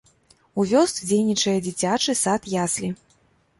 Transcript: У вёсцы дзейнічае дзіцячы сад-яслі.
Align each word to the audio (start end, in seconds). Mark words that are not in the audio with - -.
У 0.61 0.65
вёсцы 0.71 1.01
дзейнічае 1.09 1.55
дзіцячы 1.67 2.19
сад-яслі. 2.25 2.93